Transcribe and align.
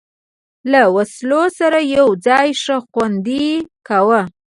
له 0.71 0.81
وسلو 0.95 1.43
سره 1.59 1.79
یو 1.97 2.07
ځای، 2.27 2.47
ښه 2.61 2.77
خوند 2.91 3.25
یې 3.39 3.51
کاوه. 3.87 4.21